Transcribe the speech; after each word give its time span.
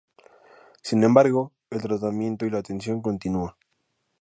Sin 0.81 1.03
embargo, 1.03 1.51
el 1.69 1.79
tratamiento 1.83 2.47
y 2.47 2.49
la 2.49 2.57
atención 2.57 3.03
continua. 3.03 3.55